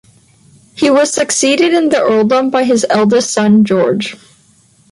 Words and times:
He 0.73 0.89
was 0.89 1.13
succeeded 1.13 1.75
in 1.75 1.89
the 1.89 1.99
earldom 2.01 2.49
by 2.49 2.63
his 2.63 2.87
eldest 2.89 3.29
son, 3.29 3.63
George. 3.65 4.17